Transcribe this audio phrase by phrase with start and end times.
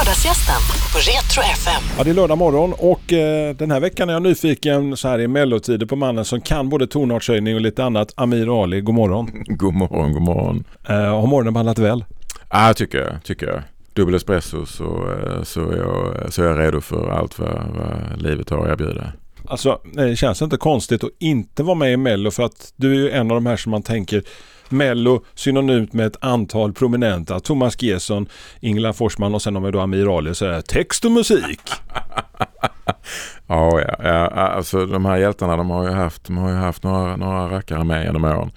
[0.00, 0.60] Lördagsgästen
[0.92, 1.82] på Retro FM.
[1.98, 5.20] Ja, det är lördag morgon och eh, den här veckan är jag nyfiken så här
[5.20, 8.12] i mellotider på mannen som kan både tonartshöjning och lite annat.
[8.16, 9.30] Amir Ali, god morgon.
[9.46, 10.64] God morgon, god morgon.
[10.88, 12.04] Eh, har morgonen behandlat väl?
[12.50, 13.24] Ja, tycker jag.
[13.24, 13.62] Tycker jag.
[13.92, 18.22] Dubbel espresso så, eh, så, är jag, så är jag redo för allt vad, vad
[18.22, 19.12] livet har att erbjuda.
[19.46, 22.96] Alltså, det känns inte konstigt att inte vara med i Mello för att du är
[22.96, 24.22] ju en av de här som man tänker
[24.70, 27.40] Mello synonymt med ett antal prominenta.
[27.40, 28.28] Thomas Gesson,
[28.60, 30.34] Ingela Forsman och sen har vi då Amir Ali.
[30.34, 31.60] Så är text och musik.
[33.46, 36.82] ja, ja, ja, alltså de här hjältarna de har ju haft, de har ju haft
[36.82, 38.50] några, några rackare med genom åren.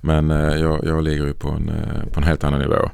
[0.00, 2.90] Men eh, jag, jag ligger ju på en, eh, på en helt annan nivå.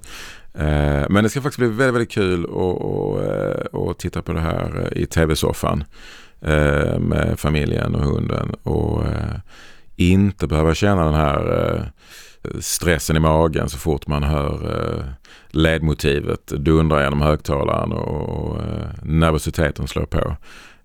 [0.55, 4.33] Eh, men det ska faktiskt bli väldigt, väldigt kul att och, eh, och titta på
[4.33, 5.85] det här eh, i tv-soffan
[6.41, 9.37] eh, med familjen och hunden och eh,
[9.97, 11.93] inte behöva känna den här
[12.61, 15.05] stressen i magen så fort man hör eh,
[15.51, 20.37] ledmotivet dundra genom högtalaren och eh, nervositeten slår på.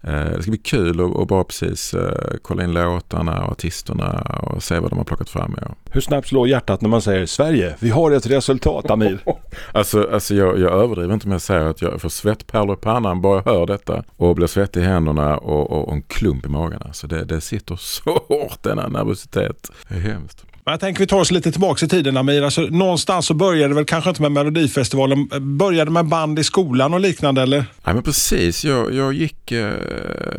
[0.02, 1.96] Eh, det ska bli kul att bara precis
[2.42, 5.56] kolla in låtarna och artisterna och se vad de har plockat fram.
[5.62, 5.68] Ja.
[5.92, 9.20] Hur snabbt slår hjärtat när man säger Sverige, vi har ett resultat Amir?
[9.72, 13.22] alltså alltså jag, jag överdriver inte med att säga att jag får svettpärlor i pannan
[13.22, 16.50] bara jag hör detta och blir svettig i händerna och, och, och en klump i
[16.50, 16.82] magen.
[16.86, 19.72] Alltså det, det sitter så hårt denna nervositet.
[19.88, 20.46] Det är hemskt.
[20.66, 22.42] Men jag tänker vi tar oss lite tillbaka i tiden Amir.
[22.42, 25.30] Alltså, någonstans så började det väl kanske inte med Melodifestivalen.
[25.58, 27.66] Började med band i skolan och liknande eller?
[27.84, 28.66] Ja men precis.
[28.66, 29.74] Jag, jag, gick, eh,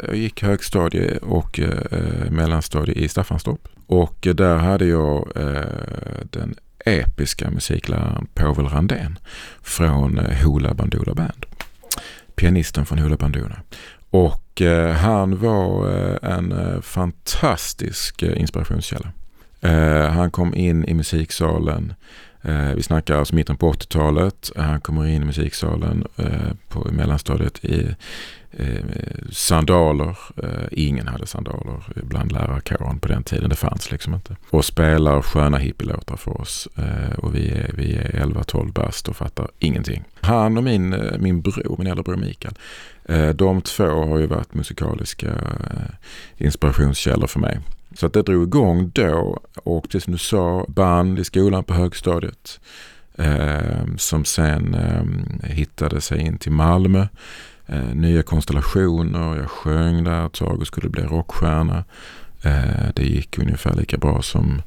[0.07, 3.69] jag gick högstadie och eh, mellanstadie i Staffanstorp.
[3.87, 5.61] Och där hade jag eh,
[6.31, 9.19] den episka musikläraren Povel Randén
[9.63, 11.47] från eh, Hoola Bandoola Band.
[12.35, 13.57] Pianisten från Hoola Bandoola.
[14.11, 19.13] Och eh, han var eh, en fantastisk inspirationskälla.
[19.65, 21.95] Eh, han kom in i musiksalen.
[22.43, 24.51] Eh, vi snackar alltså mitten på 80-talet.
[24.57, 27.95] Han kommer in i musiksalen eh, på mellanstadiet i
[28.51, 28.85] eh,
[29.31, 30.19] sandaler.
[30.43, 33.51] Eh, ingen hade sandaler bland lärarkåren på den tiden.
[33.51, 34.37] Det fanns liksom inte.
[34.51, 36.69] Och spelar sköna hippielåtar för oss.
[36.77, 40.05] Eh, och vi är, vi är 11-12 bast och fattar ingenting.
[40.21, 42.55] Han och min, min bror, min äldre bror Mikael.
[43.35, 45.33] de två har ju varit musikaliska
[46.37, 47.61] inspirationskällor för mig.
[47.95, 51.75] Så att det drog igång då och precis som du sa, band i skolan på
[51.75, 52.61] högstadiet
[53.19, 57.07] eh, som sen eh, hittade sig in till Malmö.
[57.67, 61.85] Eh, nya konstellationer, jag sjöng där ett tag och skulle bli rockstjärna.
[62.43, 64.63] Eh, det gick ungefär lika bra som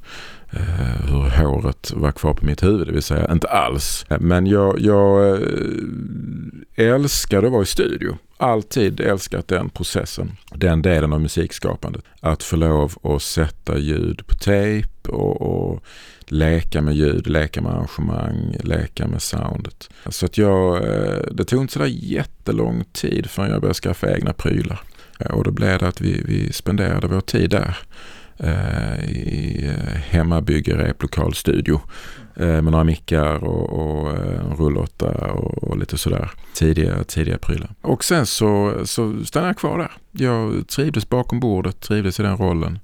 [0.51, 4.05] eh, hur håret var kvar på mitt huvud, det vill säga inte alls.
[4.19, 11.13] Men jag, jag eh, älskade att vara i studio alltid älskat den processen, den delen
[11.13, 12.03] av musikskapandet.
[12.19, 15.83] Att få lov att sätta ljud på tejp och, och
[16.27, 19.89] leka med ljud, leka med arrangemang, leka med soundet.
[20.09, 24.33] Så att jag, eh, det tog inte sådär jättelång tid förrän jag började skaffa egna
[24.33, 24.79] prylar.
[25.19, 27.77] Eh, och då blev det att vi, vi spenderade vår tid där
[28.37, 29.71] eh, i
[30.09, 31.81] hemmabygge replokalstudio
[32.39, 37.37] Eh, med några mickar och, och eh, en rullåtta och, och, lite sådär tidiga, tidiga
[37.37, 37.69] prylar.
[37.81, 39.91] Och sen så, så stannade jag kvar där.
[40.11, 42.79] Jag trivdes bakom bordet, trivdes i den rollen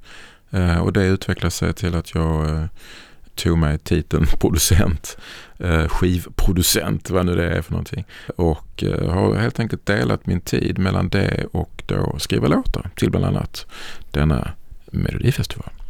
[0.52, 2.68] eh, och det utvecklade sig till att jag
[3.36, 5.18] tog mig titeln producent,
[5.88, 8.06] skivproducent, vad nu det är för någonting.
[8.35, 13.25] Och har helt enkelt delat min tid mellan det och då skriva låtar till bland
[13.25, 13.66] annat
[14.12, 14.52] denna
[14.91, 15.83] Melodifestival.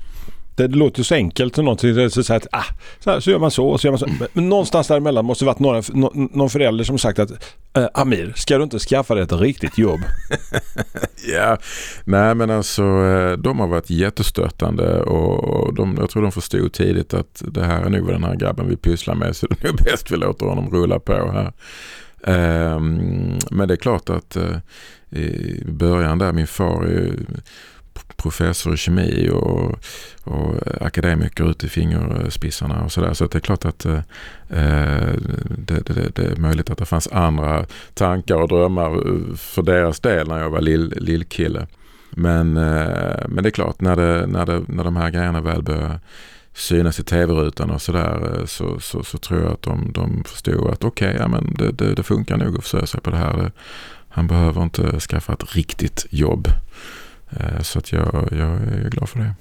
[0.56, 2.09] Det, låter så enkelt och någonting.
[2.09, 2.64] Så, så, att, ah,
[3.00, 4.08] så, här, så gör man så och så gör man så.
[4.34, 7.31] Men någonstans däremellan måste det varit några, no, någon förälder som sagt att
[7.78, 10.00] eh, Amir, ska du inte skaffa dig ett riktigt jobb?
[11.34, 11.58] ja,
[12.06, 17.13] nej men alltså eh, de har varit jättestöttande och de, jag tror de förstod tidigt
[17.13, 19.68] att det här är nog vad den här grabben vi pysslar med så det är
[19.68, 21.53] nog bäst vi låter honom rulla på här.
[22.25, 24.58] Um, men det är klart att uh,
[25.19, 27.16] i början där, min far är
[28.16, 29.76] professor i kemi och,
[30.24, 33.14] och akademiker ut i fingerspissarna och sådär.
[33.14, 34.02] Så det är klart att eh,
[34.50, 35.14] eh,
[35.58, 40.00] det, det, det, är möjligt att det fanns andra tankar och drömmar eh, för deras
[40.00, 41.68] del när jag var lill, lillkille.
[42.10, 45.63] Men, eh, men det är klart när, det, när, det, när de här grejerna väl
[45.63, 46.00] börjar
[46.54, 50.69] synas i tv-rutan och sådär eh, så, så, så, tror jag att de, de förstod
[50.69, 53.18] att okej, okay, ja, men det, det, det, funkar nog att försöka sig på det
[53.18, 53.51] här.
[54.10, 56.48] Han behöver inte skaffa ett riktigt jobb.
[57.39, 59.35] Eh, så att jag, jag är glad för det.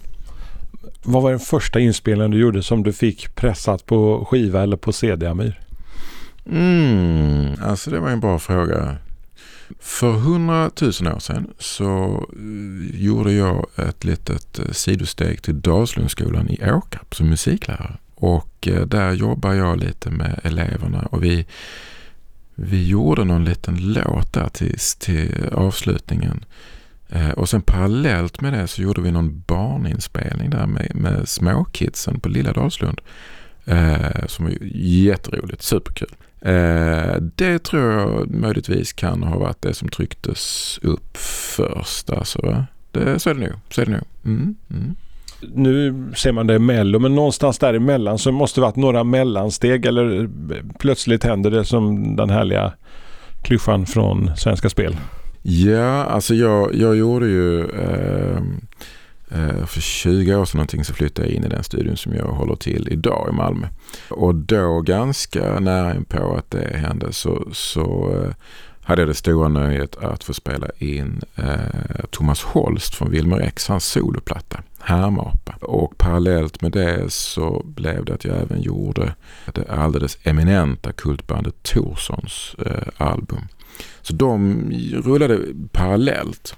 [1.03, 4.93] Vad var den första inspelningen du gjorde som du fick pressat på skiva eller på
[4.93, 5.61] CD Amir?
[6.47, 8.97] Mm, alltså det var en bra fråga.
[9.81, 16.71] För hundratusen år sedan så eh, gjorde jag ett litet eh, sidosteg till Dalslundsskolan i
[16.71, 17.97] Åkarp som musiklärare.
[18.15, 21.47] Och där jobbar jag lite med eleverna och vi
[22.55, 26.45] vi gjorde någon liten låt där till, till avslutningen.
[27.13, 32.21] Eh, och sen parallellt med det så gjorde vi någon barninspelning där med, med småkidsen
[32.21, 33.01] på Lilla Dalslund.
[33.65, 36.15] Eh, som var jätteroligt, superkul.
[36.41, 41.17] Eh, det tror jag möjligtvis kan ha varit det som trycktes upp
[41.57, 42.11] först.
[42.11, 43.55] Alltså, det, så är det nu.
[43.71, 44.03] Så är det nu.
[44.25, 44.97] Mm, mm.
[45.55, 49.87] Nu ser man det i Mello men någonstans däremellan så måste det varit några mellansteg
[49.87, 50.29] eller
[50.79, 52.73] plötsligt händer det som den härliga
[53.43, 54.97] klyschan från Svenska Spel.
[55.43, 58.61] Ja, alltså jag, jag gjorde ju ehm,
[59.31, 62.27] eh, för 20 år sedan någonting så flyttade jag in i den studion som jag
[62.27, 63.67] håller till idag i Malmö.
[64.09, 68.35] Och då ganska nära på att det hände så, så eh,
[68.85, 73.69] hade jag det stora nöjet att få spela in eh, Thomas Holst från Wilmer X,
[73.69, 75.53] hans soloplatta Härmapa.
[75.61, 79.15] Och parallellt med det så blev det att jag även gjorde
[79.53, 83.49] det alldeles eminenta kultbandet Torssons eh, album.
[84.03, 84.63] Så de
[85.05, 85.39] rullade
[85.73, 86.55] parallellt.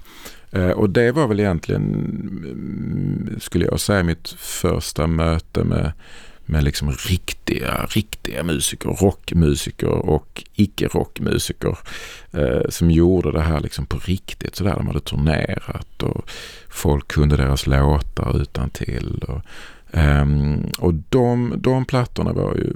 [0.55, 5.91] Eh, och det var väl egentligen, mm, skulle jag säga, mitt första möte med,
[6.45, 11.77] med liksom riktiga, riktiga musiker, rockmusiker och icke-rockmusiker
[12.31, 14.55] eh, som gjorde det här liksom på riktigt.
[14.55, 16.29] Sådär, de hade turnerat och
[16.69, 19.25] folk kunde deras låtar utan till.
[19.27, 19.41] Och,
[19.99, 20.25] eh,
[20.79, 22.73] och de, de plattorna var ju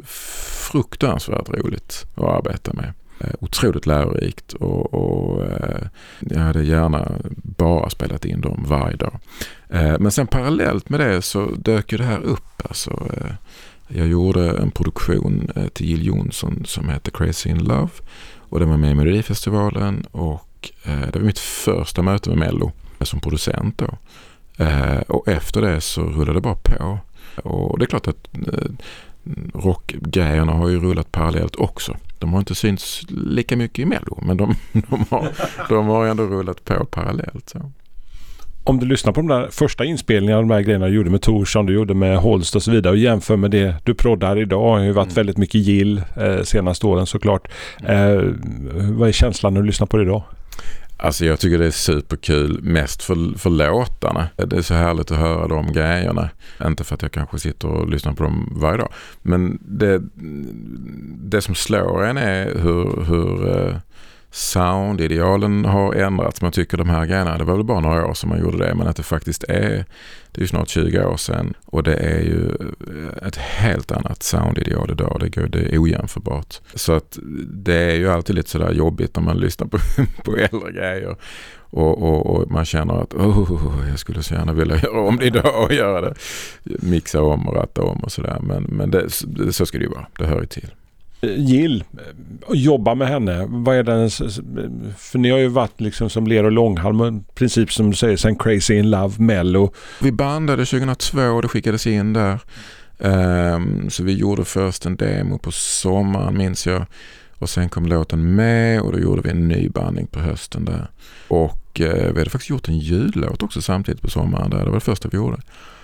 [0.72, 2.94] fruktansvärt roligt att arbeta med.
[3.20, 5.88] Eh, otroligt lärorikt och, och eh,
[6.20, 9.20] jag hade gärna bara spelat in dem varje dag.
[9.70, 12.62] Eh, men sen parallellt med det så dök ju det här upp.
[12.64, 13.08] Alltså,
[13.88, 17.90] jag gjorde en produktion till Jill Johnson som heter Crazy in Love
[18.50, 23.20] och den var med i Melodifestivalen och det var mitt första möte med Mello som
[23.20, 23.98] producent då.
[25.08, 27.00] Och efter det så rullade det bara på.
[27.44, 28.28] Och det är klart att
[29.54, 31.98] rockgrejerna har ju rullat parallellt också.
[32.20, 35.28] De har inte synts lika mycket i Mello men de, de, har,
[35.70, 37.50] de har ändå rullat på parallellt.
[37.50, 37.72] Så.
[38.64, 41.66] Om du lyssnar på de där första inspelningarna de här grejerna du gjorde med Torsson,
[41.66, 44.76] du gjorde med Holst och så vidare och jämför med det du proddar idag.
[44.76, 45.16] Det har ju varit mm.
[45.16, 47.48] väldigt mycket gill eh, senaste åren såklart.
[47.84, 48.22] Eh,
[48.92, 50.24] vad är känslan när du lyssnar på det idag?
[51.02, 54.30] Alltså jag tycker det är superkul mest för, för låtarna.
[54.36, 56.30] Det är så härligt att höra de grejerna.
[56.66, 58.94] Inte för att jag kanske sitter och lyssnar på dem varje dag.
[59.22, 60.02] Men det,
[61.30, 63.76] det som slår en är hur, hur eh,
[64.32, 66.42] soundidealen har ändrats.
[66.42, 68.76] Man tycker de här grejerna, det var väl bara några år som man gjorde det,
[68.76, 69.86] men att det faktiskt är,
[70.32, 74.24] det är ju snart 20 år sedan och det är ju eh, ett helt annat
[74.24, 75.18] soundideal idag.
[75.20, 76.60] Det, går, det är ojämförbart.
[76.74, 77.18] Så att
[77.48, 79.78] det är ju alltid lite sådär jobbigt när man lyssnar på,
[80.24, 81.16] på äldre grejer.
[81.72, 85.26] Och, och, och, man känner att oh, jag skulle så gärna vilja göra om det
[85.26, 86.14] idag och göra det.
[86.64, 88.38] Mixa om och ratta om och sådär.
[88.42, 89.10] Men, men det,
[89.52, 90.08] så ska det ju vara.
[90.18, 90.72] Det hör ju till.
[91.22, 91.84] Jill,
[92.54, 93.46] jobba med henne.
[93.50, 94.10] Vad är den,
[94.98, 98.18] för ni har ju varit liksom som ler och långhalm, i princip som du säger,
[98.18, 99.74] sen Crazy in Love, Mello.
[100.02, 102.40] Vi bandade 2002 och det skickades in där.
[102.98, 106.86] Um, så vi gjorde först en demo på sommaren minns jag.
[107.40, 110.88] Och sen kom låten med och då gjorde vi en ny bandning på hösten där.
[111.28, 114.58] Och eh, vi hade faktiskt gjort en jullåt också samtidigt på sommaren där.
[114.58, 115.38] Det var det första vi gjorde.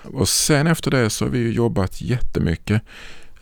[0.03, 2.81] Och sen efter det så har vi jobbat jättemycket.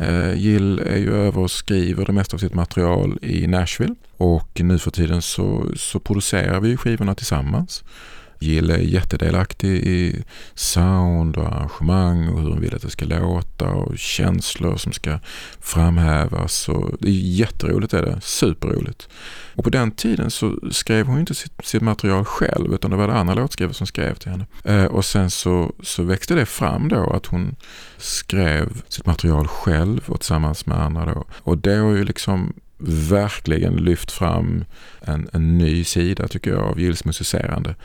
[0.04, 4.62] Eh, Jill är ju över och skriver det mesta av sitt material i Nashville och
[4.64, 7.84] nu för tiden så, så producerar vi skivorna tillsammans.
[8.44, 10.24] Jill är jättedelaktig i
[10.56, 15.20] sound och arrangemang och hur hon vill att det ska låta och känslor som ska
[15.60, 16.70] framhävas.
[16.70, 19.10] Och det är jätteroligt är det, superroligt.
[19.56, 23.08] Och på den tiden så skrev hon inte sitt, sitt material själv utan det var
[23.08, 24.46] det andra låtskrivare som skrev till henne.
[24.64, 27.56] Eh, och sen så, så växte det fram då att hon
[27.98, 31.26] skrev sitt material själv och tillsammans med andra då.
[31.32, 32.54] Och det har ju liksom
[33.10, 34.66] verkligen lyft fram
[35.02, 37.76] en, en ny sida tycker jag av Gills musicerande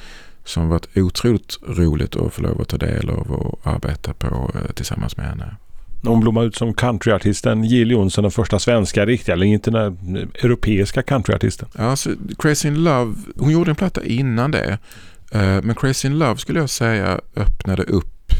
[0.48, 4.72] som varit otroligt roligt att få lov att ta del av och arbeta på eh,
[4.74, 5.56] tillsammans med henne.
[6.02, 9.98] Hon blommade ut som countryartisten Jill Johnson, den första svenska riktiga, eller inte den
[10.34, 11.68] europeiska countryartisten.
[11.74, 14.78] Alltså, Crazy in Love, hon gjorde en platta innan det.
[15.32, 18.32] Eh, men Crazy in Love skulle jag säga öppnade upp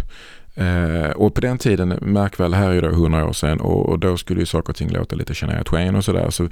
[0.59, 3.99] Eh, och på den tiden, märk väl, här är det 100 år sedan och, och,
[3.99, 6.31] då skulle ju saker och ting låta lite Shania Twain och sådär.
[6.31, 6.43] Så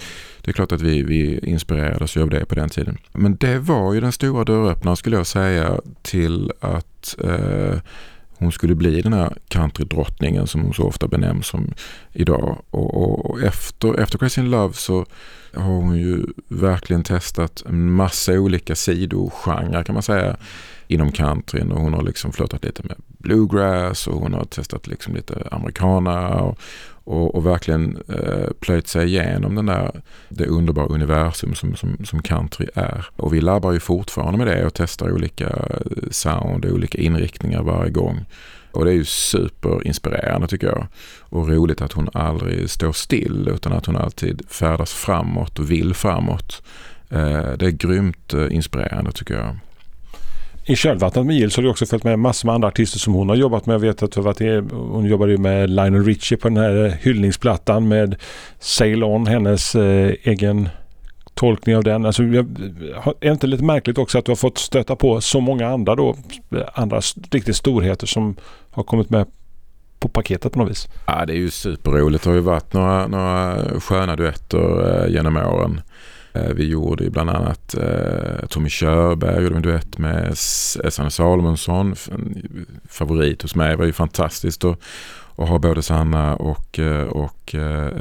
[0.40, 2.98] det är klart att vi, vi inspirerades av det på den tiden.
[3.12, 7.78] Men det var ju den stora dörröppnaren skulle jag säga till att eh,
[8.38, 11.74] hon skulle bli den här countrydrottningen som hon så ofta benämns som
[12.12, 12.58] idag.
[12.70, 15.06] Och, och, och efter, efter Crazy in Love så
[15.54, 20.36] har hon ju verkligen testat en massa olika sidogenrer kan man säga
[20.88, 25.14] inom countryn och hon har liksom flörtat lite med bluegrass och hon har testat liksom
[25.14, 26.58] lite americana och,
[27.06, 32.22] och, och verkligen eh, plöjt sig igenom den där, det underbara universum som, som, som
[32.22, 33.06] country är.
[33.16, 37.62] Och vi labbar ju fortfarande med det och testar olika eh, sound och olika inriktningar
[37.62, 38.24] varje gång.
[38.72, 40.86] Och det är ju superinspirerande tycker jag.
[41.20, 45.94] Och roligt att hon aldrig står still utan att hon alltid färdas framåt och vill
[45.94, 46.62] framåt.
[47.10, 49.56] Eh, det är grymt eh, inspirerande tycker jag.
[50.68, 53.14] I kölvattnet med Jill så har du också följt med massor med andra artister som
[53.14, 53.74] hon har jobbat med.
[53.74, 54.14] Jag vet att
[54.70, 58.16] hon jobbade med Lionel Richie på den här eh, hyllningsplattan med
[58.58, 60.68] Sail On, hennes eh, egen
[61.34, 62.06] tolkning av den.
[62.06, 62.44] Alltså, är
[63.20, 66.16] det inte lite märkligt också att du har fått stöta på så många andra då,
[66.74, 68.36] andra riktigt storheter som
[68.70, 69.26] har kommit med
[69.98, 70.88] på paketet på något vis?
[71.06, 72.24] Ja, det är ju superroligt.
[72.24, 75.80] Det har ju varit några, några sköna duetter eh, genom åren.
[75.80, 75.82] Eh,
[76.36, 81.94] Eh, vi gjorde bland annat eh, Tommy Körberg gjorde en duett med Sanne Salomonsson.
[82.88, 83.70] Favorit hos mig.
[83.70, 84.78] Det var ju fantastiskt att,
[85.36, 87.54] att ha både Sanna och, eh, och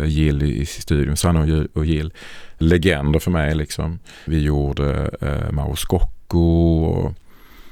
[0.06, 1.18] Jill i, i studion.
[1.18, 2.14] Sanna och Jill.
[2.58, 4.00] Legender för mig liksom.
[4.26, 5.12] Vi gjorde
[5.52, 6.84] Mauro Scocco.
[6.84, 7.14] Och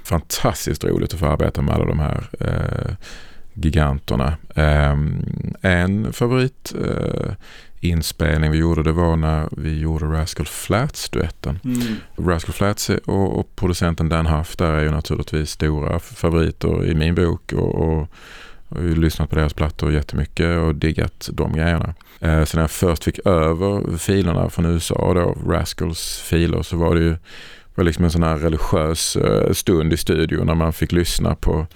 [0.04, 2.28] fantastiskt roligt att få arbeta med alla de här
[3.54, 4.38] giganterna.
[4.56, 5.26] Um,
[5.62, 7.34] en favorit uh,
[7.80, 11.60] inspelning vi gjorde det var när vi gjorde Rascal Flats-duetten.
[11.64, 11.96] Mm.
[12.18, 17.16] Rascal Flats och, och, producenten Dan Huff där är ju naturligtvis stora favoriter i min
[17.16, 18.08] bok och, och,
[18.74, 21.94] och har ju lyssnat på deras plattor jättemycket och diggat de grejerna.
[22.20, 26.96] Eh, så när jag först fick över filerna från USA då, Rascals filer, så var
[26.96, 27.16] det ju
[27.76, 31.68] var liksom en sån här religiös eh, stund i studion när man fick lyssna på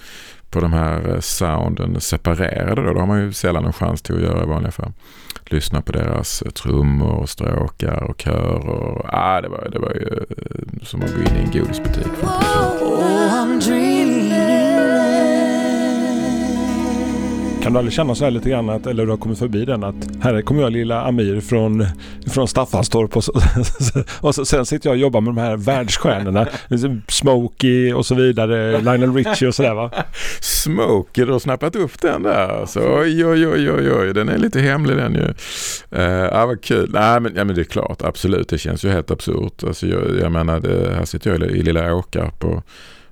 [0.50, 2.94] på de här eh, sounden separerade då.
[2.94, 4.92] Det har man ju sällan en chans till att göra i vanliga fall
[5.51, 8.70] lyssna på deras eh, trummor och stråkar och kör.
[8.70, 12.08] Och, ah, det, var, det var ju eh, som att gå in i en godisbutik.
[17.67, 19.83] Kan du aldrig känna så här lite grann att, eller du har kommit förbi den
[19.83, 21.86] att här kommer jag lilla Amir från,
[22.27, 23.31] från Staffanstorp och, så,
[24.21, 26.47] och så, sen sitter jag och jobbar med de här världsstjärnorna.
[27.07, 29.91] Smokey och så vidare, Lionel Richie och sådär va?
[30.41, 32.79] Smokey, du har snappat upp den där alltså.
[32.79, 34.13] Oj, oj, oj, oj, oj.
[34.13, 35.33] den är lite hemlig den ju.
[36.00, 36.89] Uh, ja, vad kul.
[36.93, 38.50] Nej, men, ja, men det är klart, absolut.
[38.50, 39.63] Det känns ju helt absurt.
[39.63, 42.63] Alltså, jag, jag menar, det, här sitter jag i, i lilla Åkarp och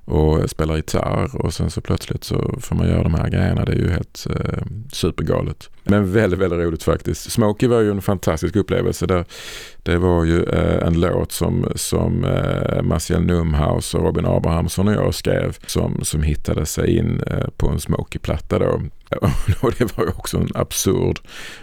[0.05, 3.65] och spelar gitarr och sen så plötsligt så får man göra de här grejerna.
[3.65, 5.69] Det är ju helt eh, supergalet.
[5.87, 7.31] Men väldigt, väldigt roligt faktiskt.
[7.31, 9.05] Smokey var ju en fantastisk upplevelse.
[9.05, 9.25] Där,
[9.83, 14.93] det var ju eh, en låt som, som eh, Marcel Numhaus och Robin Abrahamsson och
[14.93, 18.81] jag skrev som, som hittade sig in eh, på en Smokey-platta då.
[19.61, 21.19] Och det var ju också en absurd,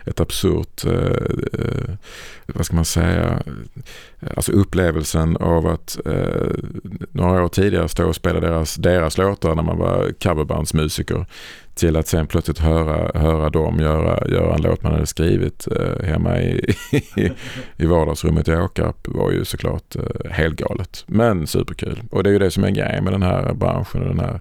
[0.06, 1.94] ett absurt, eh, eh,
[2.46, 3.42] vad ska man säga,
[4.36, 6.46] alltså upplevelsen av att eh,
[7.12, 11.26] några år tidigare stå och spela deras, deras låtar när man var coverbandsmusiker
[11.74, 16.06] till att sen plötsligt höra, höra dem göra, göra en låt man hade skrivit eh,
[16.06, 16.74] hemma i,
[17.16, 17.30] i,
[17.76, 21.04] i vardagsrummet i Åkarp var ju såklart eh, helt galet.
[21.06, 22.02] Men superkul.
[22.10, 24.40] Och det är ju det som är grejen med den här branschen och den här,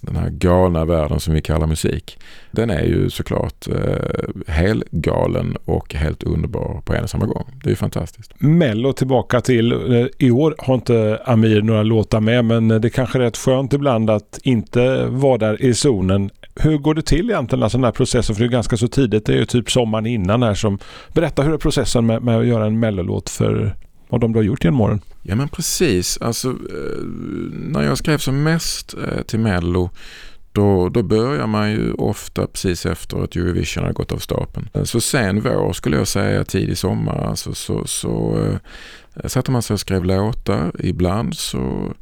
[0.00, 2.18] den här galna världen som vi kallar musik.
[2.50, 7.44] Den är ju såklart eh, helt galen och helt underbar på en och samma gång.
[7.62, 8.32] Det är ju fantastiskt.
[8.38, 13.18] Mello tillbaka till, eh, i år har inte Amir några låtar med men det kanske
[13.18, 17.62] är rätt skönt ibland att inte vara där i zonen hur går det till egentligen,
[17.62, 18.34] alltså den här processen?
[18.34, 20.78] För det är ganska så tidigt, det är ju typ sommaren innan här som...
[21.14, 23.76] Berätta hur är processen med, med att göra en mellolåt för
[24.08, 25.00] vad de du har gjort genom åren?
[25.22, 27.04] Ja men precis, alltså eh,
[27.52, 29.90] när jag skrev som mest eh, till mello
[30.52, 34.68] då, då börjar man ju ofta precis efter att Eurovision har gått av stapeln.
[34.74, 38.38] Eh, så sen vår skulle jag säga, tidig sommar, alltså, så, så
[39.14, 40.72] äh, satte man sig och skrev låtar.
[40.78, 41.92] Ibland så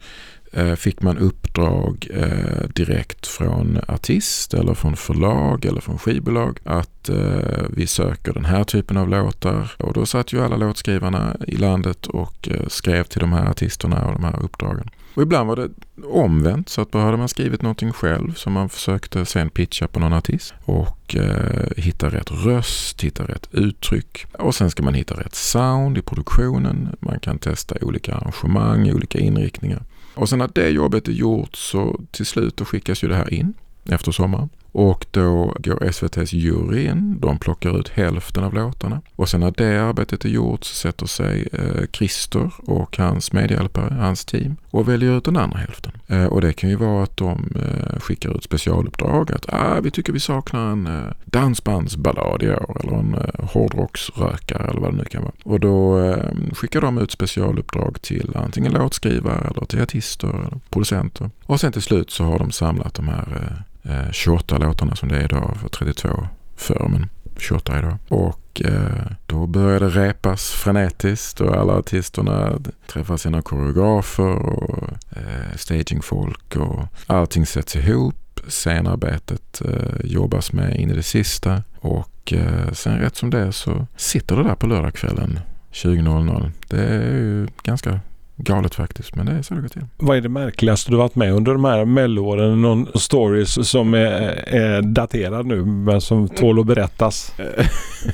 [0.53, 7.09] Eh, fick man uppdrag eh, direkt från artist eller från förlag eller från skivbolag att
[7.09, 9.73] eh, vi söker den här typen av låtar.
[9.79, 14.13] Och då satt ju alla låtskrivarna i landet och skrev till de här artisterna och
[14.13, 14.91] de här uppdragen.
[15.15, 15.69] Och ibland var det
[16.05, 20.01] omvänt så att då hade man skrivit någonting själv som man försökte sen pitcha på
[20.01, 25.15] någon artist och eh, hitta rätt röst, hitta rätt uttryck och sen ska man hitta
[25.15, 26.97] rätt sound i produktionen.
[27.01, 29.83] Man kan testa olika arrangemang, olika inriktningar.
[30.21, 33.35] Och sen när det jobbet är gjort så till slut då skickas ju det här
[33.35, 33.55] in
[33.89, 34.49] efter sommaren.
[34.73, 39.01] Och då går SVTs jury in, de plockar ut hälften av låtarna.
[39.17, 43.95] Och sen när det arbetet är gjort så sätter sig eh, Christer och hans medhjälpare,
[43.95, 45.93] hans team, och väljer ut den andra hälften.
[46.07, 49.91] Eh, och det kan ju vara att de eh, skickar ut specialuppdrag, att ah, vi
[49.91, 54.97] tycker vi saknar en eh, dansbandsballad i år, eller en eh, hårdrocksrökare eller vad det
[54.97, 55.33] nu kan vara.
[55.45, 61.31] Och då eh, skickar de ut specialuppdrag till antingen låtskrivare eller till artister eller producenter.
[61.47, 65.09] Och sen till slut så har de samlat de här eh, eh, 28 låtarna som
[65.09, 67.97] det är idag, för 32 förr men 28 idag.
[68.09, 75.57] Och eh, då började det repas frenetiskt och alla artisterna träffar sina koreografer och eh,
[75.57, 78.17] stagingfolk och allting sätts ihop.
[78.49, 83.51] Scenarbetet eh, jobbas med in i det sista och eh, sen rätt som det är
[83.51, 85.41] så sitter det där på lördagskvällen
[85.73, 86.51] 20.00.
[86.69, 88.01] Det är ju ganska
[88.45, 89.87] galet faktiskt, men det är så det går till.
[89.97, 92.63] Vad är det märkligaste du varit med under de här melloåren?
[92.63, 97.33] Någon stories som är, är daterad nu men som tål att berättas?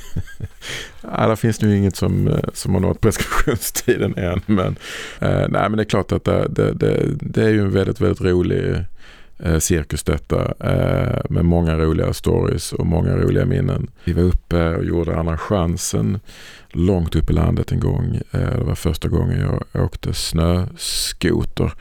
[1.01, 4.41] ja, det finns nu inget som, som har nått preskriptionstiden än.
[4.45, 4.75] Men,
[5.19, 8.01] eh, nej, men det är klart att det, det, det, det är ju en väldigt,
[8.01, 8.85] väldigt rolig
[9.39, 13.87] eh, cirkus detta eh, med många roliga stories och många roliga minnen.
[14.03, 16.19] Vi var uppe och gjorde Andra chansen
[16.69, 18.21] långt upp i landet en gång.
[18.31, 19.39] Eh, det var första gången
[19.73, 21.71] jag åkte snöskoter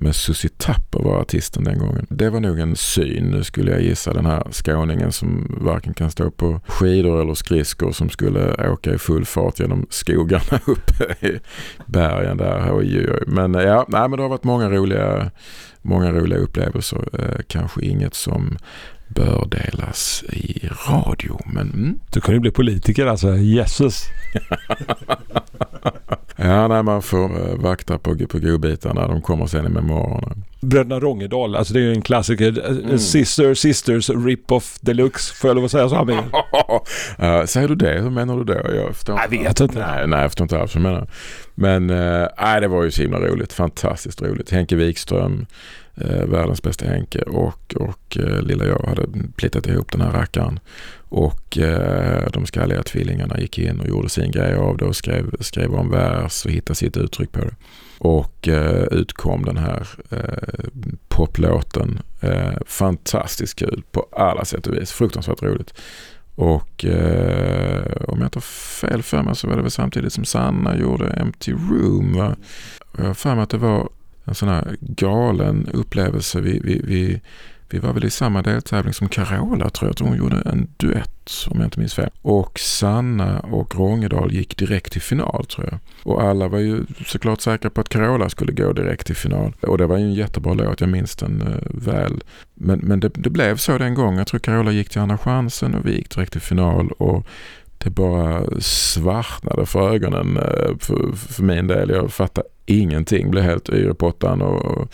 [0.00, 2.06] med Susie Tapper var artisten den gången.
[2.10, 6.30] Det var nog en syn skulle jag gissa den här skåningen som varken kan stå
[6.30, 11.40] på skidor eller skridskor som skulle åka i full fart genom skogarna uppe i
[11.86, 13.24] bergen där.
[13.26, 15.30] Men eh, ja, nej, men det har varit många roliga,
[15.88, 17.08] många roliga upplevelser.
[17.12, 18.58] Eh, kanske inget som
[19.08, 21.40] bör delas i radio.
[21.46, 22.00] Men, mm.
[22.12, 24.04] Du kan ju bli politiker alltså, Jesus.
[26.36, 29.08] ja, nej, man får uh, vakta på, på godbitarna.
[29.08, 30.36] De kommer sen i memoarerna.
[30.60, 32.64] Bröderna Rångedal, alltså det är ju en klassiker.
[32.64, 32.98] Eh, mm.
[32.98, 35.34] Sister, Sisters, Rip-Off Deluxe.
[35.34, 35.94] Får jag lov att säga så?
[35.94, 36.04] Här
[37.40, 38.00] uh, säger du det?
[38.00, 38.74] Hur menar du då?
[38.74, 39.78] Jag, förstår jag vet inte.
[39.78, 41.08] Nej, nej, jag förstår inte alls vad du menar.
[41.54, 43.52] Men uh, det var ju så himla roligt.
[43.52, 44.50] Fantastiskt roligt.
[44.50, 45.46] Henke Wikström
[46.00, 50.60] eh, världens bästa Henke och, och eh, lilla jag hade plitat ihop den här rackaren.
[51.08, 55.34] Och eh, de skalliga tvillingarna gick in och gjorde sin grej av det och skrev,
[55.40, 57.54] skrev om vers och hittade sitt uttryck på det.
[57.98, 60.64] Och eh, utkom den här eh,
[61.08, 61.98] poplåten.
[62.20, 64.92] Eh, fantastiskt kul på alla sätt och vis.
[64.92, 65.74] Fruktansvärt roligt.
[66.34, 68.40] Och eh, om jag inte har
[68.80, 72.12] fel för mig så var det väl samtidigt som Sanna gjorde Empty Room.
[72.16, 72.36] Va?
[72.98, 73.88] Jag har för mig att det var
[74.28, 76.40] en sån här galen upplevelse.
[76.40, 77.20] Vi, vi, vi,
[77.70, 80.06] vi var väl i samma deltävling som Carola tror jag.
[80.06, 82.10] Hon gjorde en duett om jag inte minns fel.
[82.22, 85.78] Och Sanna och Rångedal gick direkt till final tror jag.
[86.02, 89.52] Och alla var ju såklart säkra på att Carola skulle gå direkt till final.
[89.60, 92.24] Och det var ju en jättebra låt, jag minns den eh, väl.
[92.54, 94.18] Men, men det, det, blev så den gången.
[94.18, 96.92] Jag tror Carola gick till Andra chansen och vi gick direkt till final.
[96.92, 97.26] Och
[97.78, 101.90] det bara svartnade för ögonen eh, för, för min del.
[101.90, 103.30] Jag fattade ingenting.
[103.30, 104.88] Blev helt yr i pottan och,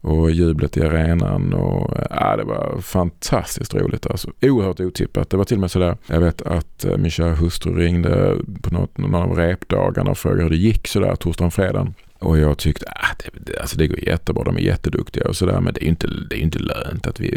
[0.00, 1.54] och jublet i arenan.
[1.54, 4.06] Och, äh, det var fantastiskt roligt.
[4.06, 4.30] Alltså.
[4.42, 5.30] Oerhört otippat.
[5.30, 5.96] Det var till och med sådär.
[6.06, 10.42] Jag vet att äh, min kära hustru ringde på något, någon av repdagarna och frågade
[10.42, 11.94] hur det gick sådär torsdagen och fredagen.
[12.22, 15.36] Och jag tyckte äh, att ah, det, alltså det går jättebra, de är jätteduktiga och
[15.36, 15.60] sådär.
[15.60, 17.30] Men det är ju inte, det är inte lönt att vi,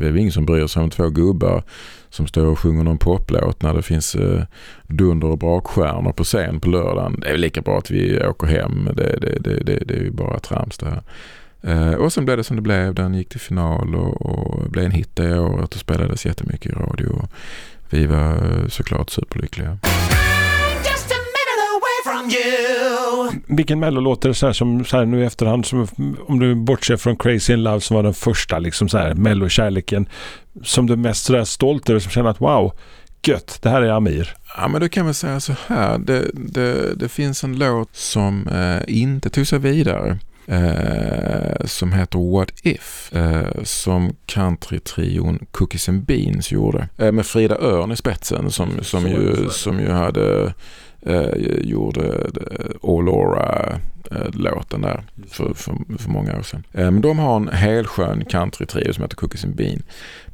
[0.00, 1.62] det är ingen som bryr sig om två gubbar
[2.10, 4.42] som står och sjunger någon poplåt när det finns eh,
[4.86, 7.20] dunder och brakstjärnor på scen på lördagen.
[7.20, 8.88] Det är väl lika bra att vi åker hem.
[8.96, 11.02] Det, det, det, det, det är ju bara trams det här.
[11.62, 12.94] Eh, och sen blev det som det blev.
[12.94, 16.74] Den gick till final och, och blev en hit det året och spelades jättemycket i
[16.74, 17.28] radio.
[17.90, 19.78] Vi var eh, såklart superlyckliga.
[23.46, 25.88] Vilken mello låter så här som så här nu i efterhand, som,
[26.26, 30.08] om du bortser från Crazy in Love som var den första liksom så här mellokärleken,
[30.62, 32.72] som du är mest så där stolt över, som känner att wow,
[33.26, 34.36] gött, det här är Amir.
[34.56, 38.48] Ja men då kan man säga så här, det, det, det finns en låt som
[38.48, 40.18] eh, inte tog sig vidare.
[40.46, 46.88] Eh, som heter What If eh, som countrytrion Cookies and Beans gjorde.
[46.98, 50.54] Eh, med Frida Örn i spetsen som, som, ju, som ju hade
[51.02, 56.64] eh, gjorde eh, Allora-låten där för, för, för, många år sedan.
[56.72, 59.82] Eh, men de har en helskön country-trio som heter Cookies and Bean,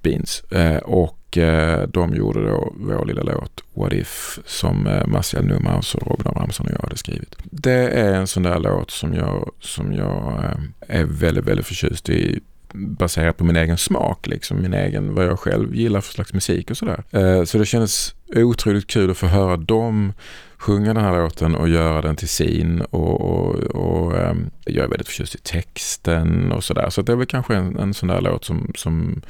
[0.02, 0.40] Beans.
[0.40, 5.94] Eh, och eh, de gjorde då vår lilla låt What If som eh, Marcial Numhaus
[5.94, 7.36] och Robin Abrahamsson och jag hade skrivit.
[7.44, 10.42] Det är en sån där låt som jag, som jag
[10.80, 12.40] är väldigt, väldigt förtjust i
[12.72, 16.70] baserat på min egen smak, liksom min egen, vad jag själv gillar för slags musik
[16.70, 17.02] och sådär.
[17.10, 20.12] Eh, så det kändes otroligt kul att få höra dem
[20.58, 24.88] sjunga den här låten och göra den till sin och, och, och um, jag är
[24.88, 26.90] väldigt förtjust i texten och sådär.
[26.90, 29.22] Så det är väl kanske en, en sån där låt som, som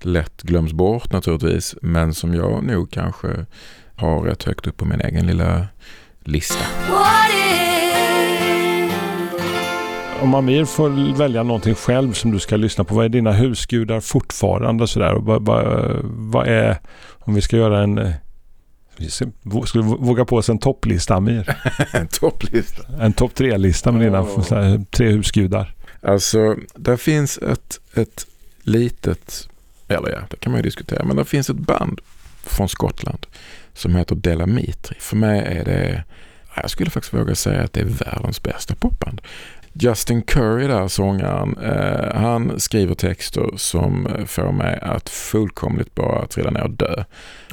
[0.00, 3.28] lätt glöms bort naturligtvis men som jag nog kanske
[3.96, 5.66] har rätt högt upp på min egen lilla
[6.24, 6.64] lista.
[10.22, 14.00] Om Amir får välja någonting själv som du ska lyssna på, vad är dina husgudar
[14.00, 14.86] fortfarande?
[14.86, 15.14] Sådär?
[15.14, 16.78] Vad, vad, vad är,
[17.18, 18.14] om vi ska göra en
[19.66, 21.56] Ska du våga på oss en topplista Amir?
[21.92, 22.82] en topplista?
[23.00, 24.82] En topp tre-lista med dina oh.
[24.90, 25.74] tre husgudar.
[26.02, 28.26] Alltså, där finns ett, ett
[28.62, 29.48] litet,
[29.88, 32.00] eller ja, det kan man ju diskutera, men det finns ett band
[32.42, 33.26] från Skottland
[33.74, 34.96] som heter Delamitri.
[35.00, 36.04] För mig är det,
[36.56, 39.20] jag skulle faktiskt våga säga att det är världens bästa popband.
[39.76, 46.50] Justin Curry där, sångaren, eh, han skriver texter som får mig att fullkomligt bara trilla
[46.50, 47.04] ner och dö.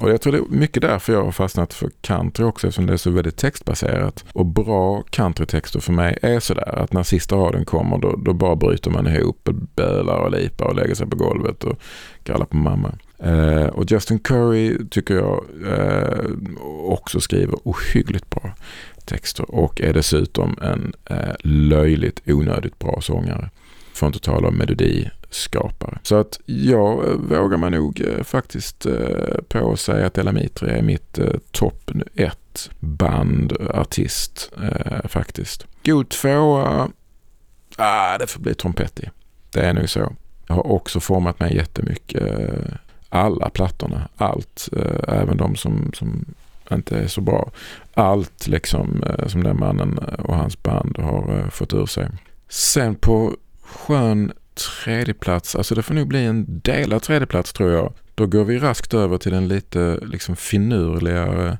[0.01, 2.93] Och jag tror det är mycket därför jag har fastnat för country också eftersom det
[2.93, 4.25] är så väldigt textbaserat.
[4.33, 8.55] Och bra countrytexter för mig är sådär att när sista raden kommer då, då bara
[8.55, 11.79] bryter man ihop och bölar och lipar och lägger sig på golvet och
[12.23, 12.91] kallar på mamma.
[13.23, 16.25] Eh, och Justin Curry tycker jag eh,
[16.83, 18.40] också skriver ohyggligt bra
[19.05, 23.49] texter och är dessutom en eh, löjligt onödigt bra sångare.
[23.93, 25.99] För att inte tala om melodiskapare.
[26.03, 30.31] Så att jag eh, vågar man nog eh, faktiskt eh, på att säga att Ella
[30.31, 35.65] är mitt eh, topp ett band, eh, artist eh, faktiskt.
[35.83, 36.89] God tvåa,
[37.77, 39.09] ah, det får bli Trompetti.
[39.51, 40.15] Det är nog så.
[40.47, 42.21] Jag har också format mig jättemycket.
[42.21, 42.75] Eh,
[43.09, 46.25] alla plattorna, allt, eh, även de som, som
[46.75, 47.51] inte är så bra.
[47.93, 52.07] Allt liksom eh, som den mannen eh, och hans band har eh, fått ur sig.
[52.49, 57.93] Sen på skön tredjeplats, alltså det får nog bli en delad tredjeplats tror jag.
[58.15, 61.57] Då går vi raskt över till den lite liksom finurligare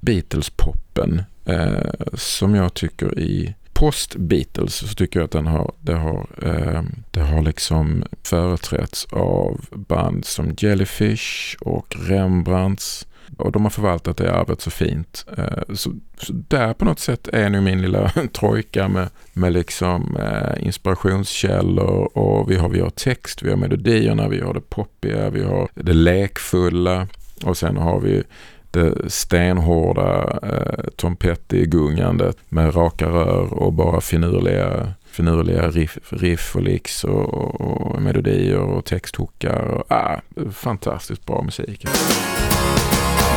[0.00, 6.26] Beatles-poppen eh, som jag tycker i post-Beatles så tycker jag att den har, det, har,
[6.42, 14.16] eh, det har liksom företrätts av band som Jellyfish och Rembrandts och de har förvaltat
[14.16, 15.26] det arvet så fint.
[15.38, 20.16] Eh, så, så, där på något sätt är nu min lilla trojka med, med liksom
[20.16, 25.30] eh, inspirationskällor och vi har, vi har text, vi har melodierna, vi har det poppiga,
[25.30, 27.08] vi har det lekfulla
[27.44, 28.22] och sen har vi
[28.70, 36.62] det stenhårda eh, Tom Petty-gungandet med raka rör och bara finurliga, finurliga riff, riff och
[36.62, 39.62] licks och, och, och melodier och texthookar.
[39.62, 40.20] Och, ah,
[40.52, 41.84] fantastiskt bra musik.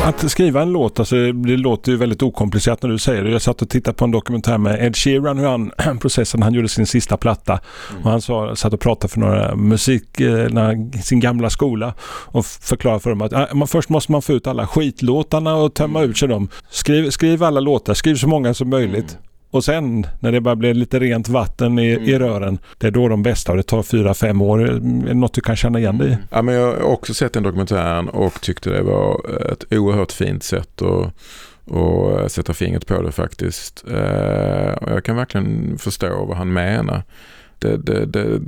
[0.03, 3.31] Att skriva en låt, alltså, det låter ju väldigt okomplicerat när du säger det.
[3.31, 6.69] Jag satt och tittade på en dokumentär med Ed Sheeran hur han processen, han gjorde
[6.69, 7.59] sin sista platta.
[7.91, 8.03] Mm.
[8.03, 10.47] Och han sa, satt och pratade för några musik, eh,
[11.03, 11.93] sin gamla skola
[12.25, 15.73] och förklarade för dem att äh, man, först måste man få ut alla skitlåtarna och
[15.73, 16.11] tömma mm.
[16.11, 16.49] ut sig dem.
[16.69, 19.11] Skriv, skriv alla låtar, skriv så många som möjligt.
[19.11, 19.23] Mm.
[19.51, 22.09] Och sen när det börjar bli lite rent vatten i, mm.
[22.09, 24.69] i rören, det är då de bästa och det tar fyra, fem år.
[24.69, 24.73] Är
[25.05, 26.11] det något du kan känna igen dig i?
[26.11, 26.23] Mm.
[26.31, 30.43] Ja, men jag har också sett den dokumentären och tyckte det var ett oerhört fint
[30.43, 31.13] sätt att
[31.65, 33.83] och sätta fingret på det faktiskt.
[33.87, 37.03] Eh, och jag kan verkligen förstå vad han menar.
[37.59, 38.41] Det, det, det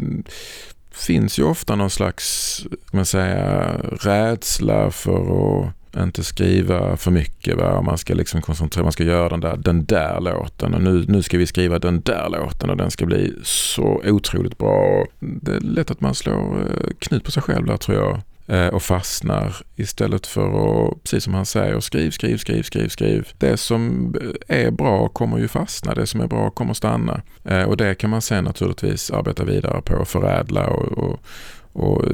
[0.92, 2.60] finns ju ofta någon slags
[2.92, 7.58] man säga, rädsla för att inte skriva för mycket.
[7.58, 7.82] Va?
[7.82, 11.21] Man ska liksom koncentrera, man ska göra den där, den där låten och nu, nu
[11.21, 15.06] ska vi skriva den där låten och den ska bli så otroligt bra.
[15.19, 18.21] Det är lätt att man slår eh, knut på sig själv där tror jag
[18.58, 23.27] eh, och fastnar istället för att, precis som han säger, skriv, skriv, skriv, skriv, skriv.
[23.38, 24.15] Det som
[24.47, 27.21] är bra kommer ju fastna, det som är bra kommer stanna.
[27.43, 31.19] Eh, och det kan man sen naturligtvis arbeta vidare på och förädla och, och,
[31.73, 32.06] och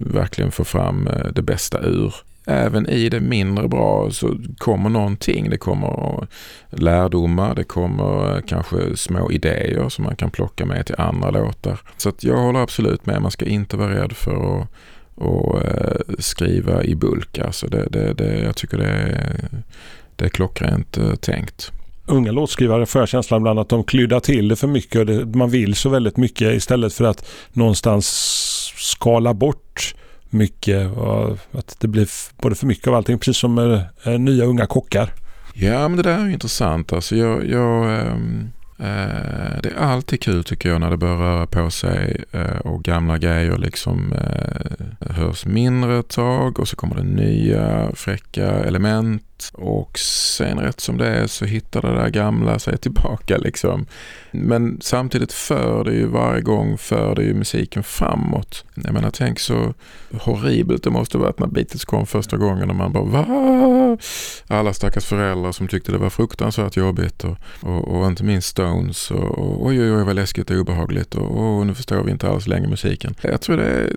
[0.00, 2.14] verkligen få fram det bästa ur
[2.46, 5.50] även i det mindre bra så kommer någonting.
[5.50, 6.26] Det kommer
[6.70, 11.80] lärdomar, det kommer eh, kanske små idéer som man kan plocka med till andra låtar.
[11.96, 14.68] Så att jag håller absolut med, man ska inte vara rädd för att
[15.16, 17.38] och, eh, skriva i bulk.
[17.38, 19.48] Alltså det, det, det, jag tycker det är,
[20.16, 21.72] det är klockrent eh, tänkt
[22.06, 25.24] unga låtskrivare får jag känslan ibland att de klyddar till det för mycket och det,
[25.24, 28.06] man vill så väldigt mycket istället för att någonstans
[28.76, 29.94] skala bort
[30.34, 34.44] mycket och att det blir både för mycket av allting, precis som med eh, nya
[34.44, 35.12] unga kockar.
[35.54, 36.92] Ja, men det där är intressant.
[36.92, 37.92] Alltså jag, jag
[38.78, 42.82] äh, det är alltid kul tycker jag när det börjar röra på sig äh, och
[42.82, 49.33] gamla grejer liksom äh, hörs mindre ett tag och så kommer det nya fräcka element
[49.52, 53.86] och sen rätt som det är så hittar det där gamla sig tillbaka liksom.
[54.30, 58.64] Men samtidigt för det ju varje gång för det ju musiken framåt.
[58.74, 59.74] Jag menar tänk så
[60.12, 63.26] horribelt det måste varit när Beatles kom första gången och man bara va?
[64.46, 69.10] Alla stackars föräldrar som tyckte det var fruktansvärt jobbigt och, och, och inte minst Stones
[69.10, 72.28] och, och oj oj oj vad läskigt och obehagligt och, och nu förstår vi inte
[72.28, 73.14] alls längre musiken.
[73.20, 73.96] Jag tror det,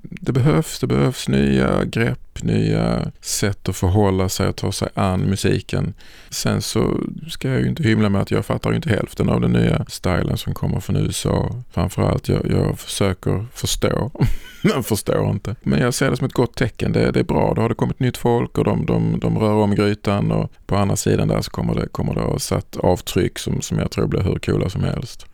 [0.00, 5.20] det behövs, det behövs nya grepp, nya sätt att förhålla sig och ta sig an
[5.20, 5.94] musiken.
[6.30, 9.52] Sen så ska jag ju inte hymla med att jag fattar inte hälften av den
[9.52, 11.62] nya stilen som kommer från USA.
[11.70, 14.10] Framförallt jag, jag försöker förstå,
[14.62, 15.54] men förstår inte.
[15.62, 16.92] Men jag ser det som ett gott tecken.
[16.92, 19.54] Det, det är bra, då har det kommit nytt folk och de, de, de rör
[19.54, 23.38] om grytan och på andra sidan där så kommer det, kommer det att sätt avtryck
[23.38, 25.26] som, som jag tror blir hur coola som helst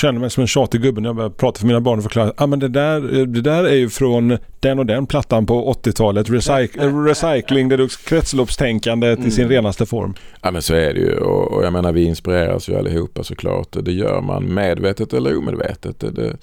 [0.00, 2.32] känner mig som en tjatig gubbe när jag börjar prata för mina barn och förklara.
[2.36, 6.30] Ah, men det, där, det där är ju från den och den plattan på 80-talet.
[6.30, 9.28] Recyc recycling, det kretsloppstänkandet mm.
[9.28, 10.14] i sin renaste form.
[10.42, 13.76] Ja men så är det ju och, och jag menar vi inspireras ju allihopa såklart.
[13.82, 16.00] Det gör man medvetet eller omedvetet.
[16.00, 16.36] Det, det,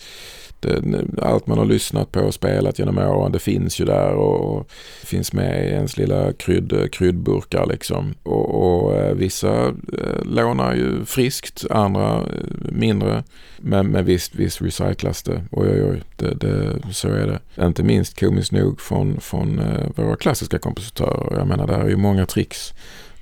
[0.66, 4.70] det, allt man har lyssnat på och spelat genom åren det finns ju där och,
[5.04, 8.14] finns med i ens lilla krydd, kryddburkar liksom.
[8.24, 12.24] Och, och eh, vissa eh, lånar ju friskt, andra
[12.72, 13.24] mindre.
[13.58, 15.44] Men, men visst, visst recyclas det.
[15.52, 17.66] Oj, oj, oj, det, det, så är det.
[17.66, 19.62] Inte minst komiskt nog från, från
[19.96, 21.38] våra klassiska kompositörer.
[21.38, 22.74] Jag menar, där är ju många tricks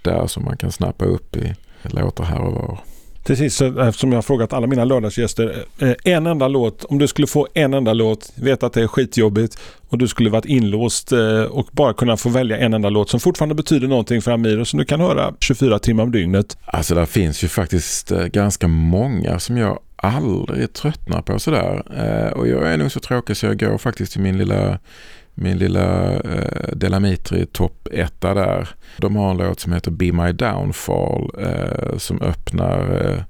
[0.01, 2.79] där som man kan snappa upp i låtar här och var.
[3.24, 5.66] Till sist, eftersom jag har frågat alla mina lördagsgäster.
[5.80, 8.88] Eh, en enda låt, om du skulle få en enda låt, vet att det är
[8.88, 9.58] skitjobbigt
[9.90, 13.20] och du skulle varit inlåst eh, och bara kunna få välja en enda låt som
[13.20, 16.58] fortfarande betyder någonting för Amir och som du kan höra 24 timmar om dygnet.
[16.66, 21.84] Alltså det finns ju faktiskt eh, ganska många som jag aldrig tröttnar på sådär.
[22.38, 24.80] Och jag är nog så tråkig så jag går faktiskt till min lilla
[25.34, 28.69] min lilla eh, Delamitri topp etta där.
[28.98, 33.24] De har en låt som heter Be My Downfall eh, som öppnar eh,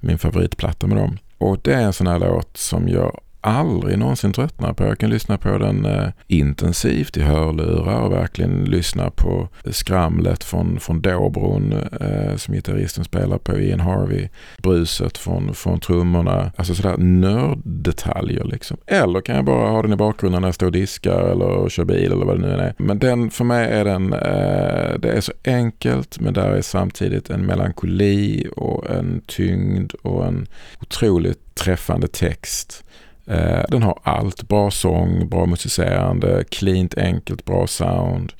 [0.00, 1.18] min favoritplatta med dem.
[1.38, 4.84] Och det är en sån här låt som jag aldrig någonsin tröttnar på.
[4.84, 10.80] Jag kan lyssna på den eh, intensivt i hörlurar och verkligen lyssna på skramlet från,
[10.80, 14.28] från Dobron eh, som gitarristen spelar på, Ian Harvey.
[14.62, 16.52] Bruset från, från trummorna.
[16.56, 18.76] Alltså sådär nörddetaljer liksom.
[18.86, 21.84] Eller kan jag bara ha den i bakgrunden när jag står och diskar eller kör
[21.84, 22.74] bil eller vad det nu är.
[22.78, 27.30] Men den för mig är den, eh, det är så enkelt men där är samtidigt
[27.30, 30.46] en melankoli och en tyngd och en
[30.80, 32.84] otroligt träffande text.
[33.26, 34.48] Eh, den har allt.
[34.48, 38.32] Bra sång, bra musicerande, cleant, enkelt, bra sound,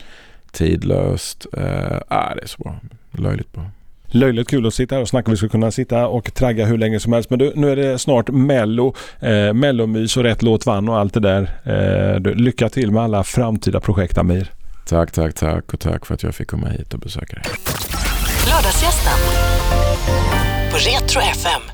[0.53, 1.47] tidlöst.
[1.53, 2.77] Eh, ah, det är så bra.
[3.11, 3.65] Löjligt bra.
[4.07, 5.31] Löjligt kul att sitta här och snacka.
[5.31, 7.31] Vi skulle kunna sitta och tragga hur länge som helst.
[7.31, 8.95] Men du, nu är det snart Mello.
[9.21, 11.43] Eh, Mellomys och rätt låt vann och allt det där.
[11.65, 14.51] Eh, du, lycka till med alla framtida projekt Amir.
[14.87, 17.45] Tack, tack, tack och tack för att jag fick komma hit och besöka dig.
[18.49, 19.19] Lördagsgästen
[20.71, 21.74] på Retro FM.